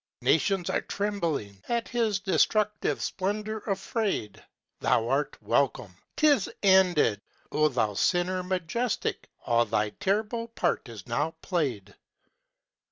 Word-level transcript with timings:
Nations 0.23 0.67
are 0.71 0.81
trembling, 0.81 1.61
At 1.69 1.87
his 1.89 2.19
destructive 2.19 3.03
splendor 3.03 3.59
afraid! 3.59 4.43
Thou 4.79 5.07
art 5.09 5.37
welcome! 5.43 5.95
'Tis 6.17 6.49
ended! 6.63 7.21
Oh 7.51 7.67
thou 7.67 7.93
sinner 7.93 8.41
majestic, 8.41 9.29
All 9.45 9.65
thy 9.65 9.91
terrible 9.91 10.47
part 10.47 10.89
is 10.89 11.05
now 11.05 11.35
played! 11.43 11.93